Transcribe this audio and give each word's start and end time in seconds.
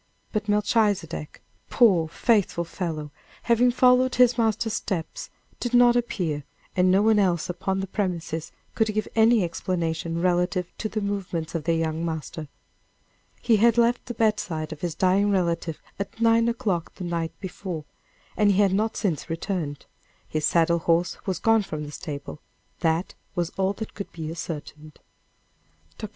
But 0.31 0.49
Melchizedek, 0.49 1.43
poor, 1.69 2.07
faithful 2.07 2.63
fellow, 2.63 3.11
having 3.43 3.69
followed 3.69 4.15
his 4.15 4.35
master's 4.35 4.73
steps, 4.73 5.29
did 5.59 5.75
not 5.75 5.95
appear, 5.95 6.43
and 6.75 6.89
no 6.89 7.03
one 7.03 7.19
else 7.19 7.51
upon 7.51 7.81
the 7.81 7.85
premises 7.85 8.51
could 8.73 8.91
give 8.95 9.07
any 9.15 9.43
explanation 9.43 10.19
relative 10.19 10.75
to 10.79 10.89
the 10.89 11.01
movements 11.01 11.53
of 11.53 11.65
their 11.65 11.75
young 11.75 12.03
master. 12.03 12.47
He 13.43 13.57
had 13.57 13.77
left 13.77 14.07
the 14.07 14.15
bedside 14.15 14.73
of 14.73 14.81
his 14.81 14.95
dying 14.95 15.29
relative 15.29 15.79
at 15.99 16.19
nine 16.19 16.49
o'clock 16.49 16.95
the 16.95 17.03
night 17.03 17.39
before, 17.39 17.85
and 18.35 18.53
he 18.53 18.57
had 18.59 18.73
not 18.73 18.97
since 18.97 19.29
returned 19.29 19.85
his 20.27 20.47
saddle 20.47 20.79
horse 20.79 21.15
was 21.27 21.37
gone 21.37 21.61
from 21.61 21.83
the 21.83 21.91
stable 21.91 22.39
that 22.79 23.13
was 23.35 23.51
all 23.51 23.73
that 23.73 23.93
could 23.93 24.11
be 24.11 24.31
ascertained. 24.31 24.97
Dr. 25.99 26.09